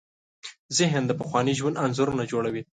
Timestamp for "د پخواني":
1.07-1.53